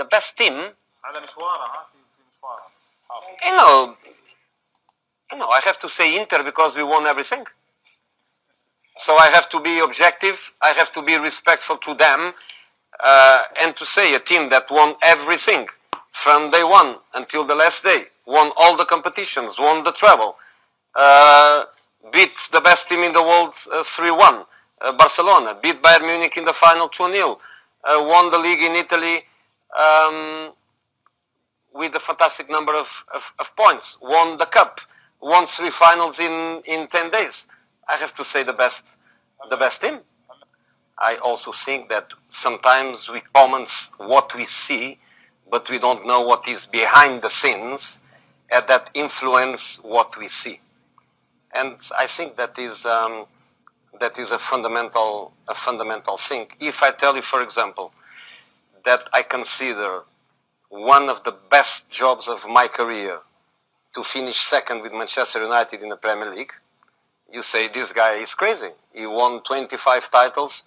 [0.00, 2.70] the best team, هذا مشواره ها في في مشواره
[3.08, 3.26] حافظ.
[3.46, 3.96] you know,
[5.32, 7.46] you know, I have to say Inter because we won everything.
[8.98, 10.54] So I have to be objective.
[10.62, 12.32] I have to be respectful to them,
[13.04, 15.66] uh, and to say a team that won everything
[16.12, 20.36] from day one until the last day, won all the competitions, won the treble,
[20.94, 21.64] uh,
[22.10, 24.46] beat the best team in the world uh, 3-1,
[24.80, 27.38] uh, Barcelona, beat Bayern Munich in the final 2-0,
[27.84, 29.24] uh, won the league in Italy.
[29.77, 30.53] um,
[31.73, 34.81] with a fantastic number of, of, of points, won the cup,
[35.21, 37.47] won three finals in, in 10 days.
[37.87, 38.97] I have to say the best,
[39.49, 39.99] the best team.
[40.97, 44.99] I also think that sometimes we comment what we see,
[45.49, 48.01] but we don't know what is behind the scenes
[48.51, 50.59] and that influence what we see.
[51.53, 53.25] And I think that is, um,
[53.99, 56.47] that is a fundamental, a fundamental thing.
[56.59, 57.93] If I tell you, for example,
[58.85, 60.01] that I consider
[60.69, 63.19] one of the best jobs of my career
[63.93, 66.53] to finish second with Manchester United in the Premier League,
[67.31, 68.69] you say this guy is crazy.
[68.93, 70.63] He won 25 titles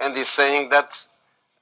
[0.00, 1.08] and he's saying that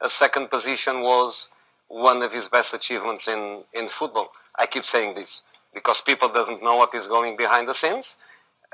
[0.01, 1.49] a second position was
[1.89, 4.33] one of his best achievements in, in football.
[4.57, 8.17] I keep saying this because people doesn't know what is going behind the scenes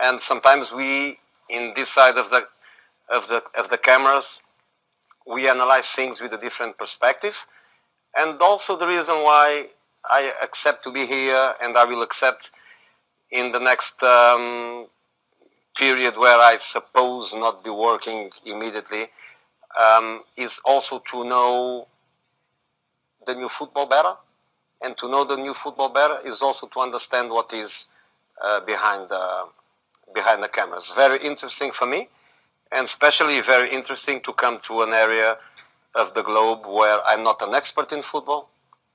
[0.00, 2.46] and sometimes we in this side of the
[3.08, 4.40] of the of the cameras
[5.32, 7.46] we analyze things with a different perspective.
[8.16, 9.68] And also the reason why
[10.04, 12.50] I accept to be here and I will accept
[13.30, 14.86] in the next um,
[15.76, 19.08] period where I suppose not be working immediately
[19.78, 21.86] um, is also to know
[23.26, 24.14] the new football better.
[24.82, 27.86] And to know the new football better is also to understand what is
[28.42, 29.44] uh, behind the
[30.12, 30.90] behind the cameras.
[30.96, 32.08] Very interesting for me
[32.72, 35.36] and especially very interesting to come to an area
[35.94, 38.50] of the globe where I'm not an expert in football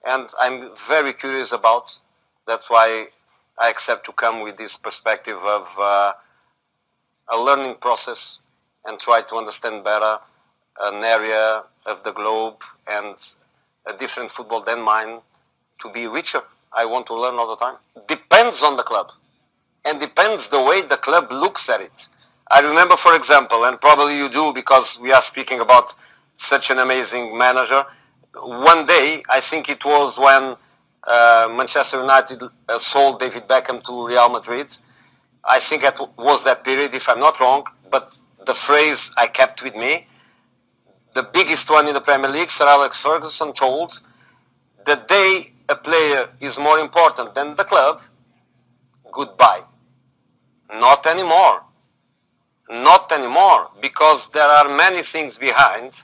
[0.05, 1.99] and I'm very curious about.
[2.47, 3.07] That's why
[3.59, 6.13] I accept to come with this perspective of uh,
[7.33, 8.39] a learning process
[8.85, 10.19] and try to understand better
[10.81, 13.15] an area of the globe and
[13.87, 15.21] a different football than mine
[15.79, 16.41] to be richer.
[16.73, 17.75] I want to learn all the time.
[18.07, 19.11] Depends on the club
[19.85, 22.07] and depends the way the club looks at it.
[22.51, 25.95] I remember, for example, and probably you do because we are speaking about
[26.35, 27.85] such an amazing manager.
[28.35, 30.55] One day, I think it was when
[31.07, 34.77] uh, Manchester United uh, sold David Beckham to Real Madrid.
[35.43, 39.63] I think it was that period, if I'm not wrong, but the phrase I kept
[39.63, 40.07] with me,
[41.13, 44.01] the biggest one in the Premier League, Sir Alex Ferguson told,
[44.85, 48.01] the day a player is more important than the club,
[49.11, 49.63] goodbye.
[50.69, 51.64] Not anymore.
[52.69, 56.03] Not anymore, because there are many things behind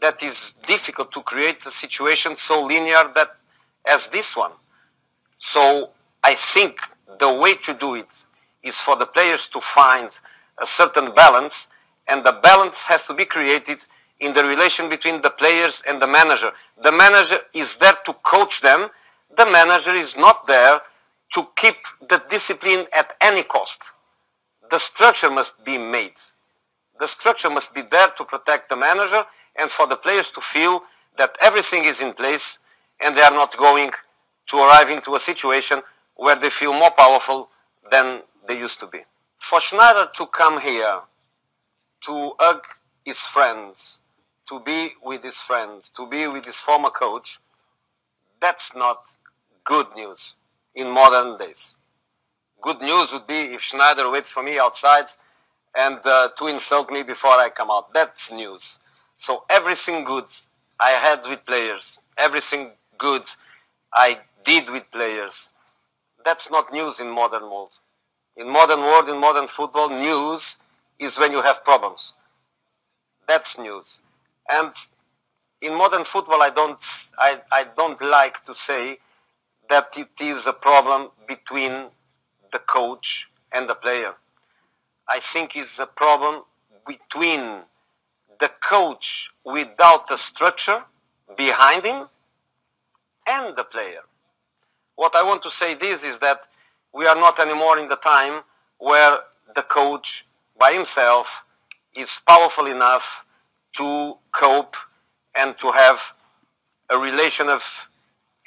[0.00, 3.36] that is difficult to create a situation so linear that
[3.84, 4.52] as this one.
[5.38, 5.90] So
[6.22, 6.78] I think
[7.18, 8.26] the way to do it
[8.62, 10.10] is for the players to find
[10.58, 11.68] a certain balance
[12.08, 13.86] and the balance has to be created
[14.20, 16.52] in the relation between the players and the manager.
[16.82, 18.88] The manager is there to coach them.
[19.36, 20.80] The manager is not there
[21.34, 21.76] to keep
[22.08, 23.92] the discipline at any cost.
[24.70, 26.14] The structure must be made.
[26.98, 29.24] The structure must be there to protect the manager
[29.56, 30.82] and for the players to feel
[31.18, 32.58] that everything is in place
[33.00, 33.90] and they are not going
[34.48, 35.82] to arrive into a situation
[36.14, 37.48] where they feel more powerful
[37.90, 39.00] than they used to be.
[39.38, 41.00] For Sneijder to come here,
[42.02, 42.62] to hug
[43.04, 44.00] his friends,
[44.48, 47.38] to be with his friends, to be with his former coach,
[48.40, 49.16] that's not
[49.64, 50.34] good news
[50.74, 51.74] in modern days.
[52.66, 55.04] Good news would be if Sneijder waits for me outside
[55.78, 57.94] and uh, to insult me before I come out.
[57.94, 58.80] That's news.
[59.14, 60.24] So everything good
[60.80, 63.22] I had with players, everything good
[63.94, 65.52] I did with players,
[66.24, 67.78] that's not news in modern world.
[68.36, 70.58] In modern world, in modern football, news
[70.98, 72.14] is when you have problems.
[73.28, 74.00] That's news.
[74.50, 74.72] And
[75.60, 76.84] in modern football, I don't,
[77.16, 78.98] I, I don't like to say
[79.68, 81.90] that it is a problem between
[82.52, 84.14] the coach and the player.
[85.08, 86.42] I think it's a problem
[86.86, 87.62] between
[88.40, 90.84] the coach without a structure
[91.36, 92.08] behind him
[93.26, 94.02] and the player.
[94.94, 96.42] What I want to say this is that
[96.92, 98.42] we are not anymore in the time
[98.78, 99.18] where
[99.54, 100.26] the coach
[100.58, 101.44] by himself
[101.94, 103.24] is powerful enough
[103.76, 104.76] to cope
[105.36, 106.14] and to have
[106.90, 107.88] a relation of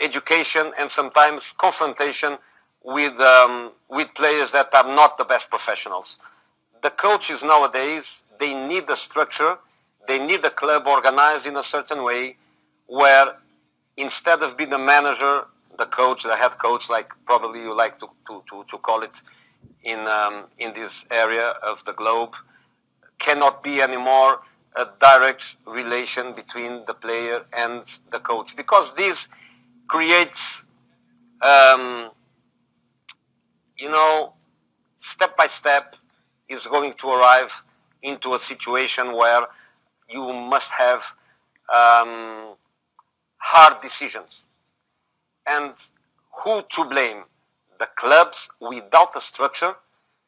[0.02, 2.38] education and sometimes confrontation
[2.84, 6.18] with um, with players that are not the best professionals.
[6.82, 9.58] The coaches nowadays they need a structure,
[10.08, 12.38] they need the club organized in a certain way
[12.88, 13.36] where
[13.98, 15.46] instead of being the manager,
[15.78, 19.22] the coach, the head coach, like probably you like to, to, to, to call it
[19.84, 22.34] in, um, in this area of the globe,
[23.20, 24.42] cannot be anymore
[24.76, 29.28] a direct relation between the player and the coach because this
[29.88, 30.66] creates,
[31.42, 32.12] um,
[33.80, 34.34] you know,
[34.98, 35.96] step by step
[36.48, 37.64] is going to arrive
[38.02, 39.48] into a situation where
[40.10, 41.16] you must have
[41.74, 42.56] um,
[43.38, 44.46] hard decisions.
[45.48, 45.74] And
[46.44, 47.24] who to blame?
[47.80, 49.76] The clubs without a structure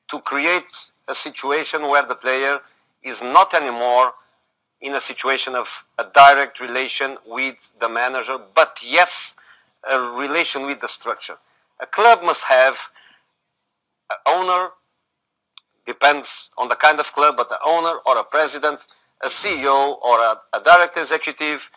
[0.09, 2.59] to create a situation where the player
[3.03, 4.13] is not anymore
[4.79, 9.35] in a situation of a direct relation with the manager, but yes,
[9.89, 11.37] a relation with the structure.
[11.79, 12.89] A club must have
[14.27, 14.69] owner,
[15.85, 18.87] depends on the kind of club, but the owner or a president,
[19.23, 21.69] a CEO or a, a direct executive,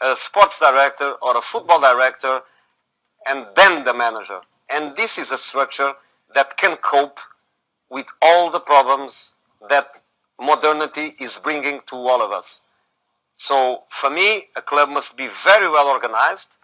[0.00, 2.40] a sports director or a football director,
[3.28, 4.40] and then the manager.
[4.70, 5.92] And this is a structure
[6.34, 7.18] that can cope
[7.90, 9.32] with all the problems
[9.68, 10.02] that
[10.38, 12.60] modernity is bringing to all of us.
[13.34, 16.56] So for me, a club must be very well organized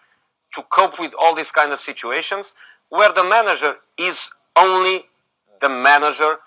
[0.55, 2.53] to cope with all these kind of situations
[2.89, 5.05] where the manager is only
[5.59, 6.37] the manager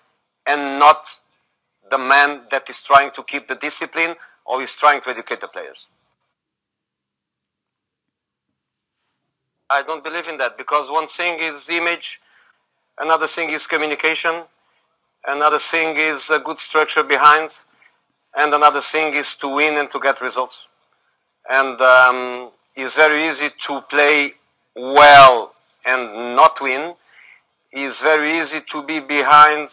[0.46, 1.06] and not
[1.90, 5.48] the man that is trying to keep the discipline or is trying to educate the
[5.48, 5.90] players.
[9.68, 12.20] I don't believe in that because one thing is image,
[12.98, 14.44] another thing is communication,
[15.26, 17.50] another thing is a good structure behind,
[18.36, 20.68] and another thing is to win and to get results.
[21.50, 24.34] And um, it's very easy to play
[24.76, 25.52] well
[25.84, 26.94] and not win.
[27.78, 29.68] It's very easy to be behind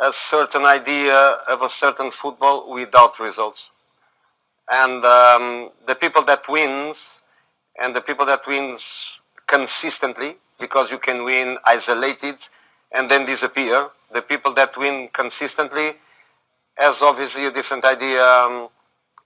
[0.00, 1.14] a certain idea
[1.50, 3.72] of a certain football without results.
[4.70, 7.20] And um, the people that wins
[7.78, 12.36] and the people that wins consistently because you can win isolated
[12.90, 13.90] and then disappear.
[14.10, 15.96] The people that win consistently
[16.78, 18.70] has obviously a different idea, um,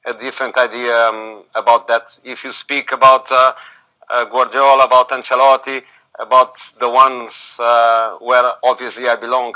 [0.05, 2.19] a different idea um, about that.
[2.25, 3.53] If you speak about uh,
[4.11, 5.85] uh, Guardiola, about Ancelotti,
[6.19, 9.55] about the ones uh, where obviously I belong,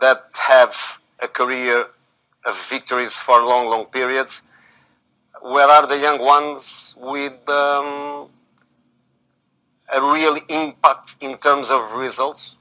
[0.00, 1.86] that have a career
[2.44, 4.42] of victories for long, long periods.
[5.42, 8.28] Where are the young ones with um,
[9.94, 12.56] a real impact in terms of results?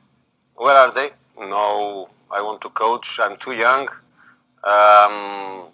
[0.55, 1.11] Where are they?
[1.37, 3.19] No, I want to coach.
[3.21, 3.87] I'm too young.
[4.63, 5.67] Um,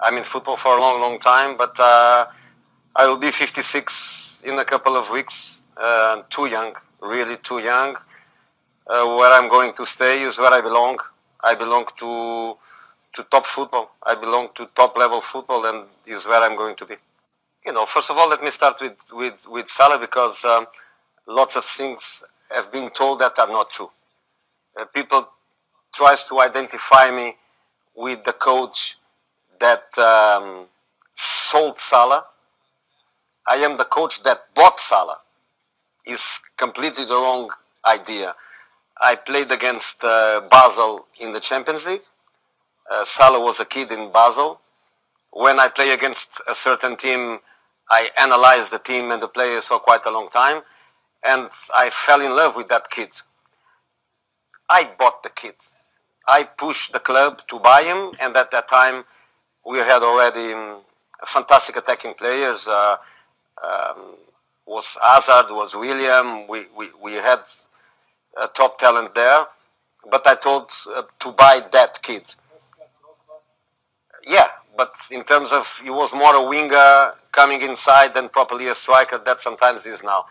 [0.00, 2.26] I'm in football for a long, long time, but uh,
[2.94, 5.59] I will be 56 in a couple of weeks.
[5.80, 7.96] Uh, too young, really too young.
[8.86, 10.98] Uh, where I'm going to stay is where I belong.
[11.42, 12.56] I belong to
[13.14, 13.92] to top football.
[14.02, 16.96] I belong to top level football, and is where I'm going to be.
[17.64, 20.66] You know, first of all, let me start with with with Salah because um,
[21.26, 23.90] lots of things have been told that are not true.
[24.78, 25.28] Uh, people
[25.94, 27.36] tries to identify me
[27.96, 28.98] with the coach
[29.58, 30.66] that um,
[31.14, 32.26] sold Salah.
[33.48, 35.20] I am the coach that bought Salah.
[36.06, 37.50] Is completely the wrong
[37.86, 38.34] idea.
[39.00, 42.02] I played against uh, Basel in the Champions League.
[42.90, 44.60] Uh, Salah was a kid in Basel.
[45.30, 47.38] When I play against a certain team,
[47.90, 50.62] I analyze the team and the players for quite a long time,
[51.24, 53.10] and I fell in love with that kid.
[54.68, 55.54] I bought the kid.
[56.26, 59.04] I pushed the club to buy him, and at that time,
[59.66, 60.80] we had already um,
[61.24, 62.68] fantastic attacking players.
[62.68, 62.96] Uh,
[63.62, 64.16] um,
[64.66, 66.46] was Hazard, was Willian.
[66.48, 67.40] We, we, we had
[68.40, 69.46] a top talent there.
[70.10, 72.34] But I told uh, to buy that kid.
[74.26, 78.74] Yeah, but in terms of he was more a winger coming inside than properly a
[78.74, 79.18] striker.
[79.18, 80.24] That sometimes is now,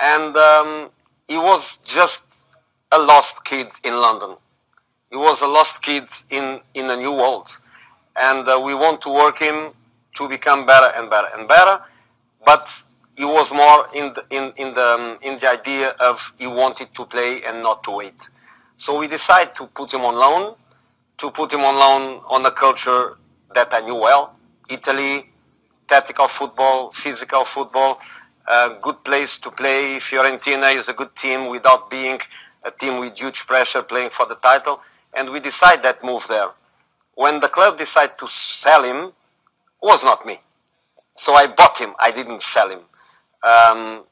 [0.00, 0.90] and um,
[1.26, 2.44] he was just
[2.92, 4.36] a lost kid in London.
[5.10, 7.48] He was a lost kid in in a new world,
[8.16, 9.72] and uh, we want to work him
[10.14, 11.80] to become better and better and better.
[12.44, 12.84] But
[13.16, 16.94] he was more in the, in in the um, in the idea of he wanted
[16.94, 18.30] to play and not to wait.
[18.76, 20.56] So we decided to put him on loan,
[21.18, 23.18] to put him on loan on a culture
[23.54, 24.34] that I knew well,
[24.68, 25.30] Italy,
[25.86, 27.98] tactical football, physical football,
[28.46, 29.96] a good place to play.
[29.96, 32.18] Fiorentina is a good team without being
[32.64, 34.80] a team with huge pressure playing for the title.
[35.14, 36.48] And we decided that move there.
[37.14, 39.12] When the club decided to sell him,
[39.82, 40.40] was not me.
[41.14, 41.92] So I bought him.
[42.00, 42.80] I didn't sell him.
[43.44, 44.04] Um,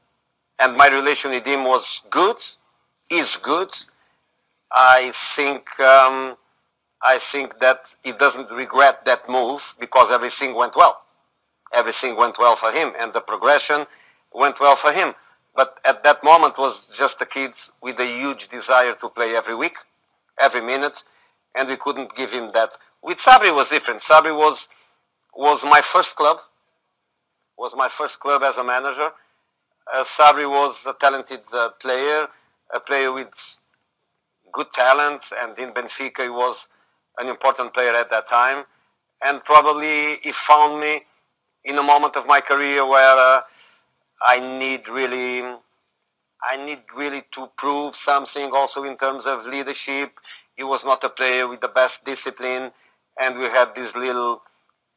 [0.61, 2.37] and my relation with him was good,
[3.11, 3.71] is good.
[4.73, 6.37] I think um,
[7.03, 11.03] I think that he doesn't regret that move because everything went well.
[11.73, 13.87] everything went well for him and the progression
[14.33, 15.15] went well for him.
[15.55, 19.55] But at that moment was just a kid with a huge desire to play every
[19.55, 19.77] week,
[20.41, 21.05] every minute,
[21.55, 22.77] and we couldn't give him that.
[23.03, 24.01] With Sabri was different.
[24.01, 24.69] Sabri was
[25.35, 26.39] was my first club,
[27.61, 29.11] was my first club as a manager.
[29.93, 32.27] Uh, Sabri was a talented uh, player,
[32.75, 33.59] a player with
[34.51, 36.69] good talent, and in Benfica he was
[37.19, 38.65] an important player at that time.
[39.23, 41.03] And probably he found me
[41.63, 43.43] in a moment of my career where uh,
[44.23, 45.43] I need really,
[46.43, 50.13] I need really to prove something also in terms of leadership.
[50.57, 52.73] He was not a player with the best discipline,
[53.21, 54.41] and we had this little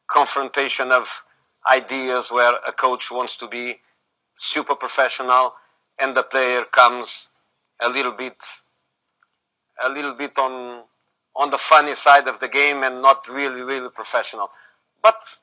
[0.08, 1.24] confrontation of
[1.70, 3.80] ideas where a coach wants to be
[4.36, 5.54] super professional
[5.98, 7.28] and the player comes
[7.80, 8.36] a little bit
[9.84, 10.84] a little bit on
[11.36, 14.50] on the funny side of the game and not really really professional.
[15.02, 15.38] But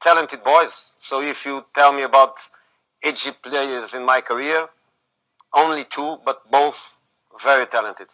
[0.00, 0.92] talented boys.
[0.98, 2.36] So if you tell me about
[3.02, 4.68] edgy players in my career
[5.54, 6.98] only two but both
[7.42, 8.08] very talented